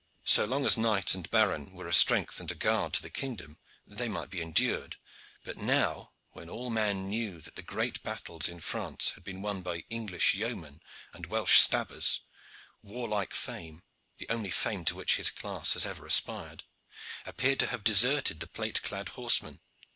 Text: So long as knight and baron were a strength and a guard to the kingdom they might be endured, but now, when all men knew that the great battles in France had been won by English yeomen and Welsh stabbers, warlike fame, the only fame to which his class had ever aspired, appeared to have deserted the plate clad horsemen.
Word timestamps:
So 0.25 0.45
long 0.45 0.65
as 0.65 0.79
knight 0.79 1.13
and 1.13 1.29
baron 1.29 1.73
were 1.73 1.85
a 1.87 1.93
strength 1.93 2.39
and 2.39 2.49
a 2.49 2.55
guard 2.55 2.91
to 2.93 3.03
the 3.03 3.11
kingdom 3.11 3.59
they 3.85 4.09
might 4.09 4.31
be 4.31 4.41
endured, 4.41 4.95
but 5.43 5.57
now, 5.57 6.13
when 6.31 6.49
all 6.49 6.71
men 6.71 7.07
knew 7.07 7.39
that 7.39 7.55
the 7.55 7.61
great 7.61 8.01
battles 8.01 8.47
in 8.49 8.61
France 8.61 9.11
had 9.11 9.23
been 9.23 9.43
won 9.43 9.61
by 9.61 9.83
English 9.91 10.33
yeomen 10.33 10.81
and 11.13 11.27
Welsh 11.27 11.59
stabbers, 11.59 12.21
warlike 12.81 13.35
fame, 13.35 13.83
the 14.17 14.27
only 14.29 14.49
fame 14.49 14.85
to 14.85 14.95
which 14.95 15.17
his 15.17 15.29
class 15.29 15.75
had 15.75 15.85
ever 15.85 16.07
aspired, 16.07 16.63
appeared 17.27 17.59
to 17.59 17.67
have 17.67 17.83
deserted 17.83 18.39
the 18.39 18.47
plate 18.47 18.81
clad 18.81 19.09
horsemen. 19.09 19.59